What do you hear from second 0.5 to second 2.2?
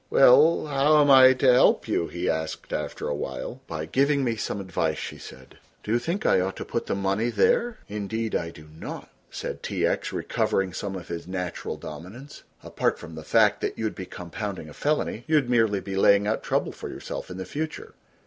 how am I to help you!"